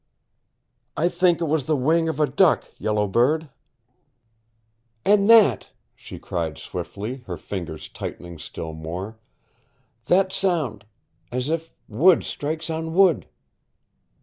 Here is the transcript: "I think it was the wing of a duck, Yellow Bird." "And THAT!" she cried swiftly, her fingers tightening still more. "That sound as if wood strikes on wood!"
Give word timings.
"I 0.97 1.07
think 1.09 1.41
it 1.41 1.47
was 1.47 1.65
the 1.67 1.75
wing 1.77 2.09
of 2.09 2.19
a 2.19 2.25
duck, 2.25 2.71
Yellow 2.79 3.05
Bird." 3.07 3.51
"And 5.05 5.29
THAT!" 5.29 5.69
she 5.93 6.17
cried 6.17 6.57
swiftly, 6.57 7.17
her 7.27 7.37
fingers 7.37 7.87
tightening 7.87 8.39
still 8.39 8.73
more. 8.73 9.19
"That 10.05 10.33
sound 10.33 10.85
as 11.31 11.51
if 11.51 11.71
wood 11.87 12.23
strikes 12.23 12.67
on 12.71 12.95
wood!" 12.95 13.27